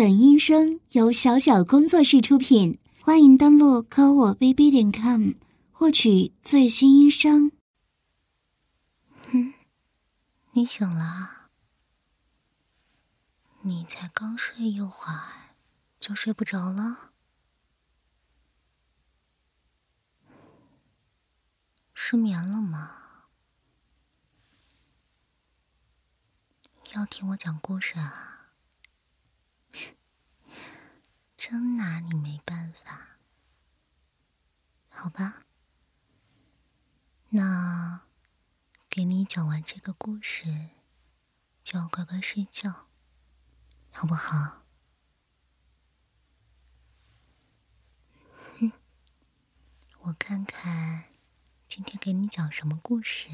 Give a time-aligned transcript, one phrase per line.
[0.00, 5.32] 本音声由小小工作室出品，欢迎登录科我 bb 点 com
[5.70, 7.52] 获取最新音声。
[9.30, 9.52] 嗯，
[10.52, 11.50] 你醒了？
[13.60, 15.56] 你才刚睡一会儿，
[15.98, 17.12] 就睡不着了？
[21.92, 23.26] 失眠了吗？
[26.94, 28.28] 要听我讲故事啊？
[31.36, 33.16] 真拿你没办法，
[34.90, 35.40] 好好吧？
[37.30, 38.02] 那
[38.88, 40.68] 给你讲完这个故事，
[41.64, 42.86] 就要乖乖睡觉，
[43.90, 44.62] 好不好？
[48.60, 48.70] 哼，
[50.02, 51.06] 我看看
[51.66, 53.30] 今天给你讲什么故事。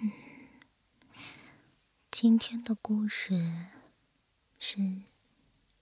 [0.00, 0.12] 嗯，
[2.10, 3.68] 今天的故事
[4.58, 5.04] 是。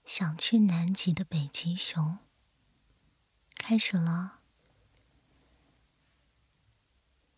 [0.07, 2.19] 想去南极的北极熊
[3.69, 4.39] 开始了。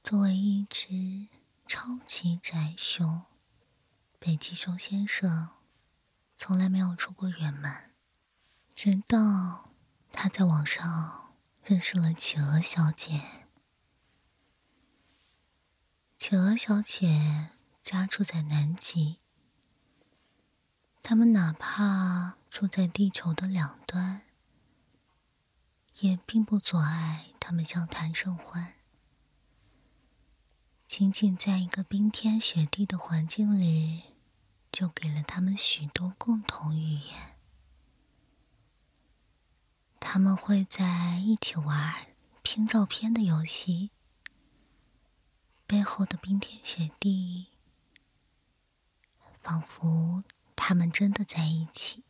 [0.04, 1.28] 作为一只
[1.66, 3.24] 超级宅熊，
[4.20, 5.50] 北极熊先生
[6.38, 7.96] 从来没有出过远门。
[8.76, 9.72] 直到
[10.12, 13.48] 他在网上认识了企鹅小姐。
[16.20, 17.50] 企鹅小姐
[17.82, 19.18] 家住在南极，
[21.02, 22.36] 他们哪怕。
[22.52, 24.24] 住在地球的两端，
[26.00, 28.76] 也并不阻碍他们相谈甚欢。
[30.88, 34.04] 仅仅在一个冰天雪地的环境里，
[34.72, 37.38] 就给了他们许多共同语言。
[40.00, 42.08] 他们会在一起玩
[42.42, 43.92] 拼照片的游戏，
[45.68, 47.50] 背后的冰天雪地，
[49.44, 50.24] 仿佛
[50.56, 52.04] 他们真的在一起。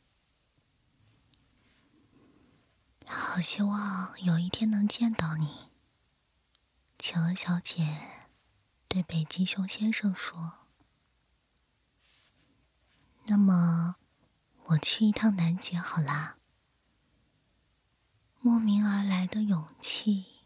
[3.12, 5.72] 好希望有一天能见到你，
[7.00, 7.98] 企鹅小姐
[8.88, 10.68] 对北极熊先生说。
[13.26, 13.96] 那么，
[14.66, 16.38] 我去一趟南极好啦。
[18.42, 20.44] 莫名而来的勇气，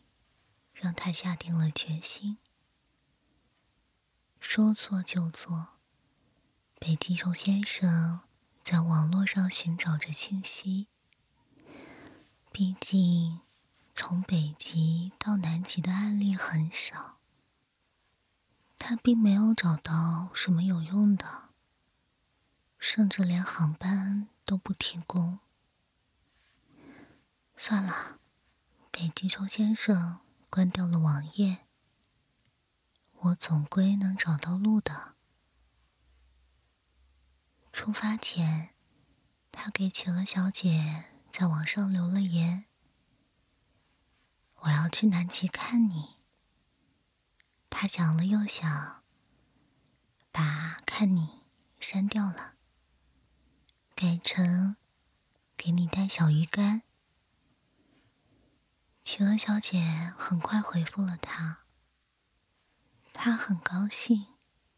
[0.74, 2.38] 让他下定了决心。
[4.40, 5.80] 说做就做，
[6.80, 8.22] 北极熊先生
[8.62, 10.88] 在网络上寻找着信息。
[12.54, 13.42] 毕竟，
[13.96, 17.18] 从北极到南极的案例很少，
[18.78, 21.50] 他并没有找到什么有用的，
[22.78, 25.40] 甚至连航班都不提供。
[27.56, 28.20] 算了，
[28.92, 30.20] 北极熊先生
[30.52, 31.66] 关掉了网页，
[33.18, 35.16] 我总归能找到路的。
[37.72, 38.76] 出发前，
[39.52, 41.13] 他给企鹅小姐。
[41.34, 42.66] 在网上留了言，
[44.58, 46.18] 我要去南极看你。
[47.72, 49.02] 他想了又想，
[50.32, 51.42] 把看你
[51.80, 52.54] 删掉了，
[53.96, 54.76] 改成
[55.58, 56.84] 给你带小鱼干。
[59.02, 61.64] 企鹅小姐很快回复了他，
[63.12, 64.28] 她很高兴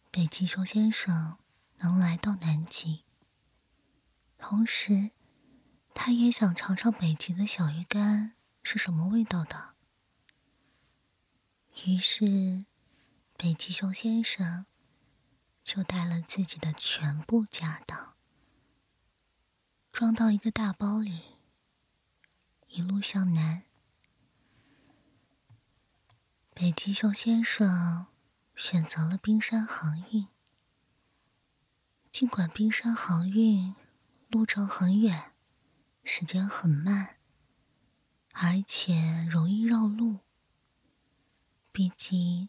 [0.09, 1.37] 北极熊先生
[1.79, 3.03] 能来到南极，
[4.37, 5.11] 同时。
[5.95, 9.73] 他也想尝尝北极的小鱼干是什么味道的。
[11.85, 12.65] 于是，
[13.35, 14.67] 北极熊先生
[15.63, 18.15] 就带了自己的全部家当，
[19.91, 21.37] 装到一个大包里，
[22.67, 23.63] 一路向南。
[26.53, 28.07] 北极熊先生
[28.55, 30.27] 选择了冰山航运，
[32.11, 33.73] 尽管冰山航运
[34.29, 35.31] 路程很远。
[36.07, 37.17] 时间很慢，
[38.33, 40.19] 而且容易绕路。
[41.71, 42.47] 毕竟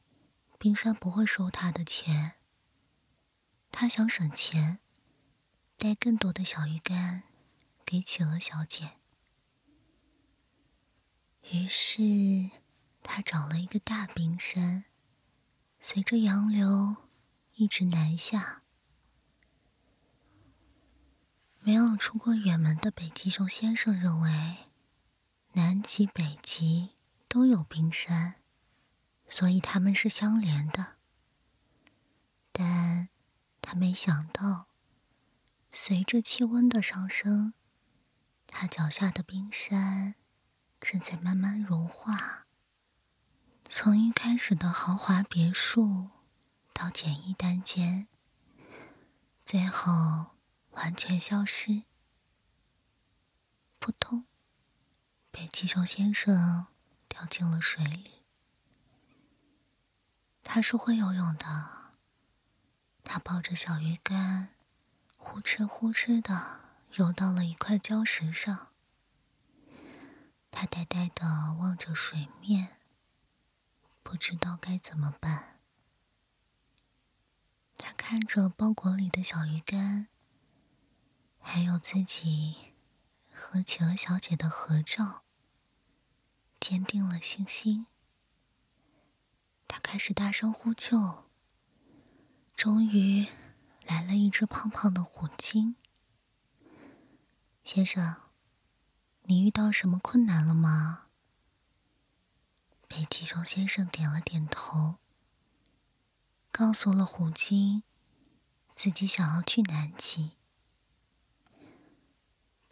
[0.59, 2.35] 冰山不会收他的钱，
[3.73, 4.81] 他想省钱，
[5.79, 7.25] 带更多的小鱼干
[7.87, 8.99] 给企鹅小姐。
[11.51, 12.03] 于是
[13.03, 14.85] 他找了一个大冰山，
[15.81, 16.97] 随着洋流
[17.55, 18.65] 一直南下。
[21.97, 24.71] 出过远门的北极熊先生认为，
[25.53, 26.95] 南极、北极
[27.29, 28.37] 都有冰山，
[29.27, 30.97] 所以它们是相连的。
[32.53, 33.09] 但
[33.61, 34.69] 他没想到，
[35.73, 37.53] 随着气温的上升，
[38.47, 40.15] 他脚下的冰山
[40.81, 42.47] 正在慢慢融化。
[43.69, 46.11] 从一开始的豪华别墅，
[46.73, 48.09] 到简易单间，
[49.45, 50.36] 最后。
[50.87, 51.83] 完全消失。
[53.81, 54.25] 扑通，
[55.33, 56.69] 北极熊先生
[57.09, 58.23] 掉进了水里。
[60.45, 61.91] 他是会游泳的。
[63.03, 64.55] 他抱着小鱼干，
[65.17, 66.61] 呼哧呼哧的
[66.93, 68.69] 游到了一块礁石上。
[70.53, 72.77] 他呆呆的望着水面，
[74.05, 75.59] 不知道该怎么办。
[77.77, 80.07] 他看着包裹里的小鱼干，
[81.57, 82.55] 还有自己
[83.33, 85.23] 和企鹅小姐的合照，
[86.61, 87.87] 坚定了信心。
[89.67, 91.25] 他开始大声呼救。
[92.55, 93.29] 终于
[93.87, 95.77] 来了一只胖胖的虎鲸。
[97.65, 98.17] 先生，
[99.23, 101.07] 你遇到什么困难了吗？
[102.87, 104.97] 北极熊先生点了点头，
[106.51, 107.83] 告诉了虎鲸
[108.75, 110.36] 自己想要去南极。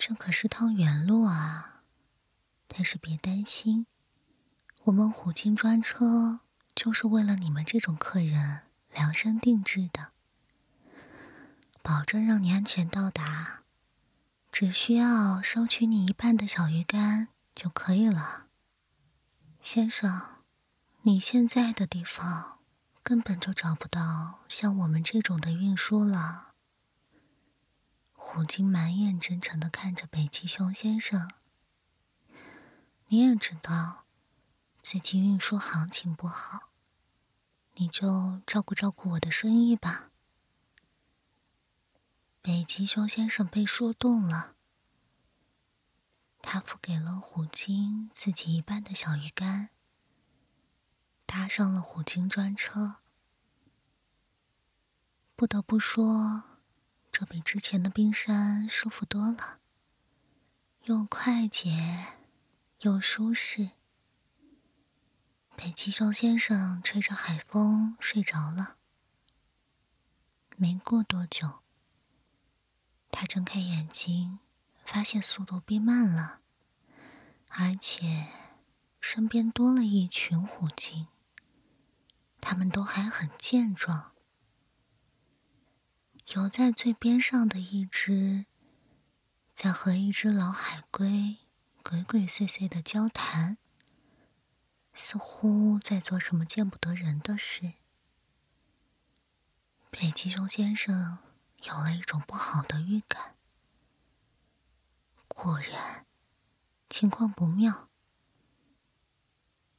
[0.07, 1.81] 这可是趟远路啊！
[2.69, 3.87] 但是别担心，
[4.83, 6.41] 我们虎鲸专车
[6.75, 8.61] 就是为了你们这种客人。
[8.93, 10.11] 量身定制的，
[11.81, 13.61] 保证让你安全到达，
[14.53, 18.45] 只需要收取你一半的小鱼干就可以了。
[19.63, 20.21] 先生，
[21.01, 22.59] 你现在的地方
[23.03, 26.44] 根本就找不到像我们这种的运输了。
[28.35, 31.31] 虎鲸满眼真诚的看着北极熊先生，
[33.07, 34.07] 你也知道，
[34.83, 36.71] 最近运输行情不好。
[37.75, 40.11] 你就照顾照顾我的生意吧。
[42.43, 44.57] 北极熊先生被说动了，
[46.43, 49.71] 他付给了虎鲸自己一半的小鱼干，
[51.25, 52.97] 搭上了虎鲸专车。
[55.37, 56.54] 不得不说，
[57.17, 59.61] 这比之前的冰山舒服多了，
[60.87, 62.07] 又快捷
[62.81, 63.71] 又舒适。
[65.55, 68.79] 北极熊先生吹着海风睡着了。
[70.57, 71.63] 没过多久，
[73.13, 74.41] 他睁开眼睛，
[74.85, 76.41] 发现速度变慢了，
[77.51, 78.27] 而且
[79.01, 81.07] 身边多了一群虎鲸。
[82.41, 84.14] 他们都还很健壮。
[86.33, 88.47] 游在最边上的一只，
[89.53, 91.37] 在和一只老海龟
[91.83, 93.59] 鬼鬼祟祟的交谈。
[94.95, 97.73] 似乎在做什么见不得人的事。
[99.91, 101.19] 北极熊先生
[101.65, 103.35] 有了一种不好的预感。
[105.27, 106.07] 果然，
[106.89, 107.89] 情况不妙。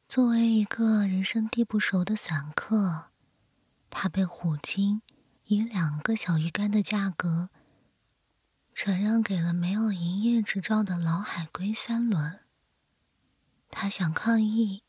[0.07, 3.11] 作为一个人生地不熟的散客，
[3.89, 5.01] 他被虎鲸
[5.45, 7.49] 以两个小鱼干的价格，
[8.73, 12.39] 转让给了没有营业执照的老海龟三轮。
[13.69, 14.83] 他想抗议。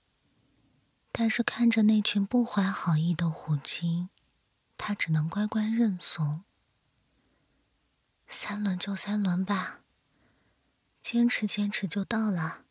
[1.19, 4.11] 但是看着那群不怀好意的虎鲸，
[4.77, 6.45] 他只能乖乖认怂。
[8.27, 9.81] 三轮就三轮吧，
[11.01, 12.65] 坚持坚持就到了。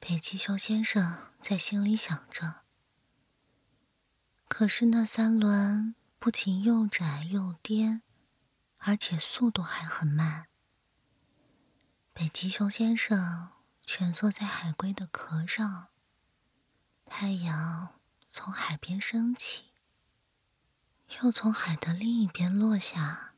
[0.00, 2.62] 北极熊先生在心里想着。
[4.48, 8.02] 可是那三轮不仅又窄又颠，
[8.78, 10.48] 而且速度还很慢。
[12.12, 13.52] 北极熊先生
[13.86, 15.88] 蜷缩在海龟的壳上。
[17.04, 19.72] 太阳从海边升起，
[21.22, 23.34] 又从海的另一边落下，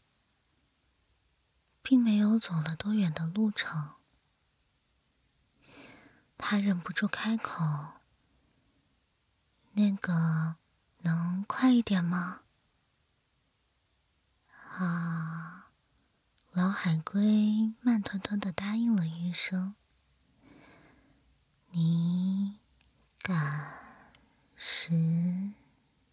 [1.82, 3.96] 并没有走了多远的路程。
[6.36, 8.00] 他忍不住开口
[9.72, 10.56] ：“那个，
[11.02, 12.40] 能快一点吗？”
[14.78, 15.70] 啊，
[16.52, 19.74] 老海龟慢吞吞的答应了一声
[21.72, 22.58] ：“你。”
[23.22, 23.76] 赶
[24.56, 25.52] 时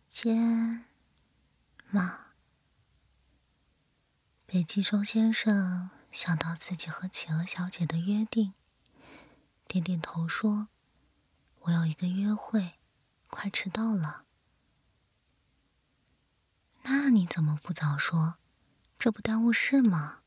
[0.09, 0.85] 间
[1.89, 2.27] 吗？
[4.45, 8.53] 北极熊先生想到自己和企鹅小姐的约定，
[9.67, 10.67] 点点头说
[11.63, 12.73] ：“我有一个约会，
[13.29, 14.25] 快迟到了。”
[16.83, 18.35] 那你怎么不早说？
[18.97, 20.21] 这不耽误事吗？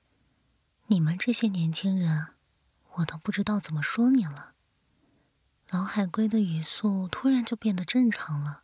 [0.87, 2.35] 你们这些年轻人，
[2.95, 4.55] 我都不知道怎么说你了。
[5.71, 8.63] 老海龟的语速突然就变得正常了。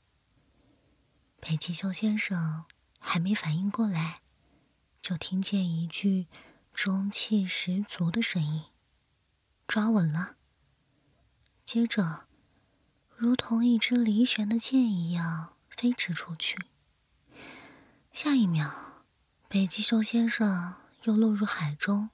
[1.41, 2.65] 北极熊先生
[3.01, 4.21] 还没反应过来，
[5.03, 6.29] 就听见一句
[6.73, 8.65] 中气十足的声音
[9.67, 10.37] ：“抓稳了。”
[11.65, 12.27] 接着，
[13.17, 16.59] 如同一支离弦的箭一样飞驰出去。
[18.13, 18.96] 下一秒，
[19.59, 22.11] 北极熊先生又落入海中，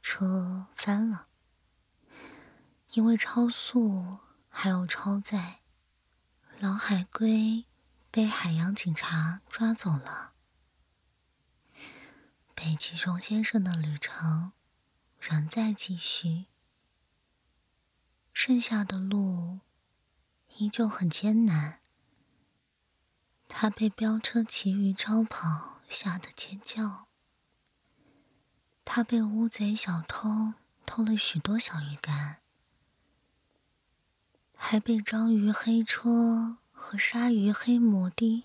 [0.00, 1.26] 车翻了，
[2.92, 5.62] 因为超速还有超载，
[6.60, 7.66] 老海龟
[8.12, 10.34] 被海洋警察抓走了。
[12.54, 14.52] 北极熊先生的旅程
[15.18, 16.44] 仍在继续，
[18.32, 19.58] 剩下的路
[20.56, 21.80] 依旧很艰难。
[23.48, 27.08] 他被飙车骑驴超跑吓得尖叫，
[28.84, 30.54] 他被乌贼小偷
[30.84, 32.40] 偷了许多小鱼干，
[34.56, 38.44] 还被章鱼黑车和鲨鱼黑摩的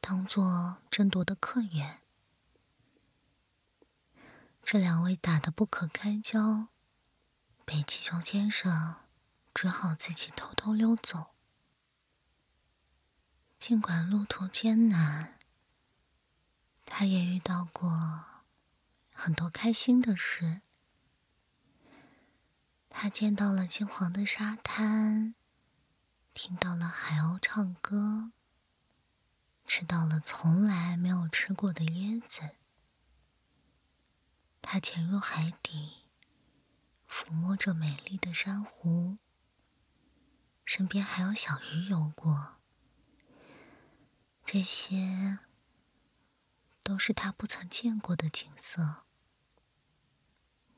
[0.00, 2.00] 当做争夺的客源。
[4.62, 6.68] 这两位打得不可开交，
[7.64, 8.96] 北极熊先生
[9.52, 11.26] 只好自己偷偷溜走。
[13.58, 15.38] 尽管路途艰难，
[16.84, 18.24] 他也遇到过
[19.12, 20.60] 很多开心的事。
[22.88, 25.34] 他见到了金黄的沙滩，
[26.32, 28.30] 听到了海鸥唱歌，
[29.64, 32.50] 吃到了从来没有吃过的椰子。
[34.62, 36.04] 他潜入海底，
[37.08, 39.16] 抚摸着美丽的珊瑚，
[40.64, 42.56] 身边还有小鱼游过。
[44.44, 45.40] 这些
[46.84, 49.04] 都是他不曾见过的景色。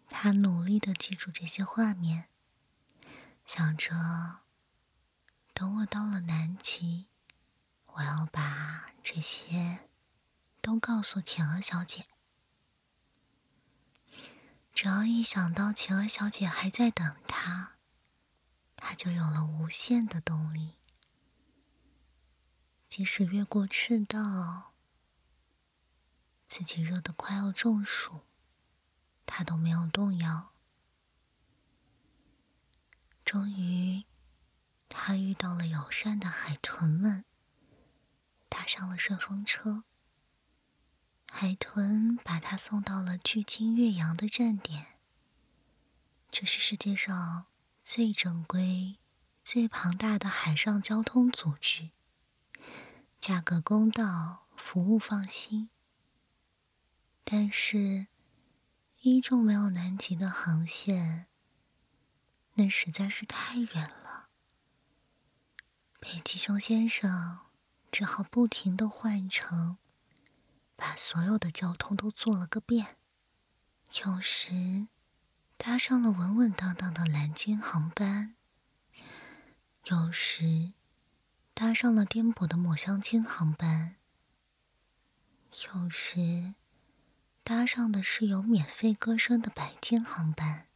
[0.09, 2.29] 他努力的记住这些画面，
[3.45, 4.43] 想着，
[5.53, 7.09] 等我到了南极，
[7.87, 9.89] 我要把这些
[10.61, 12.07] 都告诉企鹅小姐。
[14.73, 17.73] 只要一想到企鹅小姐还在等他，
[18.77, 20.77] 他就有了无限的动力。
[22.89, 24.75] 即使越过赤道，
[26.49, 28.23] 自己热得快要中暑，
[29.25, 30.53] 他都没有动摇。
[33.25, 34.05] 终于，
[34.89, 37.25] 他遇到了友善的海豚们，
[38.49, 39.85] 搭上了顺风车。
[41.29, 44.95] 海豚把他送到了距今岳阳的站点。
[46.31, 47.47] 这是世界上
[47.83, 48.99] 最正规、
[49.43, 51.91] 最庞大的海上交通组织，
[53.19, 55.71] 价格公道，服务放心。
[57.29, 58.07] 但是，
[59.01, 61.27] 依旧没有南极的航线，
[62.55, 64.29] 那实在是太远了。
[65.99, 67.41] 北极熊先生
[67.91, 69.79] 只好不停的换乘。
[70.77, 72.99] 把所有的交通都做了个遍，
[74.05, 74.89] 有时
[75.57, 78.37] 搭上了稳稳当当的蓝鲸航班，
[79.85, 80.75] 有时
[81.55, 83.97] 搭上了颠簸的抹香鲸航班，
[85.73, 86.55] 有时
[87.47, 90.67] 搭上的是有免费歌声的白鲸航班。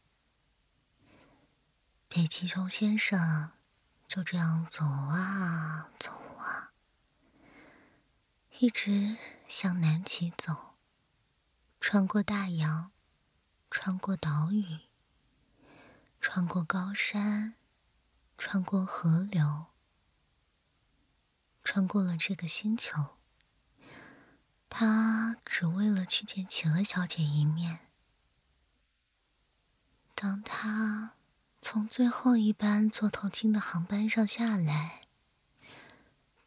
[2.09, 3.50] 北极熊先生
[4.07, 6.71] 就这样走啊走啊，
[8.61, 9.17] 一直。
[9.49, 10.77] 向南极走，
[11.81, 12.93] 穿过大洋，
[13.69, 14.79] 穿过岛屿，
[16.21, 17.57] 穿过高山，
[18.39, 19.67] 穿过河流，
[21.65, 23.20] 穿过了这个星球。
[24.71, 27.81] 他只为了去见企鹅小姐一面。
[30.15, 31.17] 当他
[31.61, 35.03] 从最后一班座头鲸的航班上下来，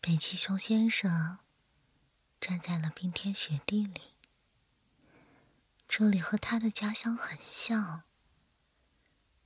[0.01, 1.37] 北极熊先生。
[2.39, 4.15] 站在了冰天雪地里，
[5.87, 8.03] 这里和他的家乡很像。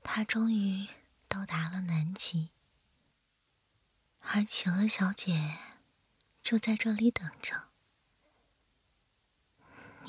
[0.02, 0.88] 他终于
[1.28, 2.50] 到达了南极，
[4.22, 5.60] 而企鹅小姐
[6.42, 7.67] 就在这里等着。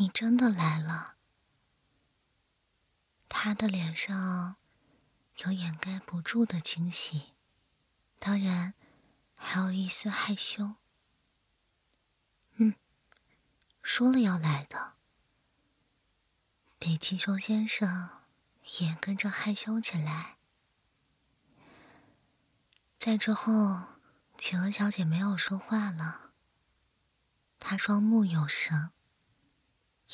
[0.00, 1.17] 你真的来了。
[3.28, 4.57] 他的脸上
[5.38, 7.33] 有掩盖不住的惊喜，
[8.19, 8.75] 当然
[9.37, 10.76] 还有一丝害羞。
[12.55, 12.75] 嗯
[13.83, 14.95] 说了要来的，
[16.78, 18.11] 北极熊先生
[18.78, 20.37] 也跟着害羞起来。
[22.97, 23.95] 在之后，
[24.37, 26.31] 企鹅小姐没有说话了。
[27.59, 28.90] 她双目有神，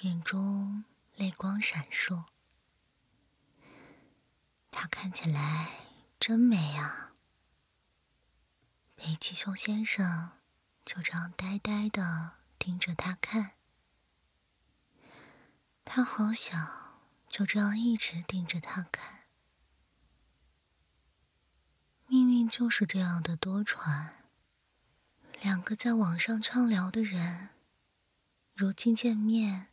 [0.01, 0.85] 眼中
[1.17, 2.25] 泪光闪烁。
[4.71, 5.71] 她看起来
[6.19, 7.13] 真美啊！
[8.97, 10.33] 北极熊先生
[10.85, 13.53] 就这样呆呆的盯着她看。
[15.85, 16.99] 他好想
[17.29, 19.27] 就这样一直盯着他看。
[22.07, 24.09] 命运就是这样的多舛。
[25.43, 27.51] 两个在网上畅聊的人，
[28.55, 29.69] 如今见面，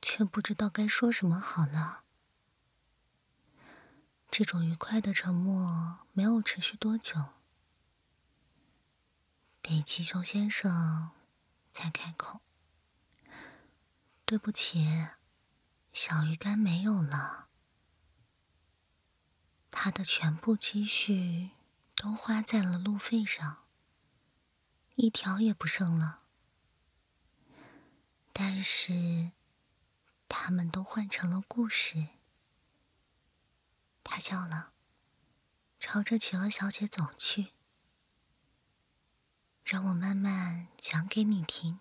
[0.00, 2.04] 却不知道该说什么好了。
[4.30, 7.30] 这种愉快的沉默没有持续多久，
[9.62, 11.10] 北极熊先生
[11.72, 12.40] 才开口
[14.26, 15.06] ：“对不起，
[15.92, 17.48] 小鱼干没有了，
[19.70, 21.50] 他的全部积蓄
[21.94, 23.64] 都花在了路费上，
[24.96, 26.24] 一条也不剩了。
[28.32, 29.32] 但是，
[30.48, 32.08] 他们都换成了故事。”
[34.02, 34.72] 他笑了，
[35.78, 37.52] 朝着企鹅小姐走去。
[39.62, 41.80] 让我慢慢讲给你听。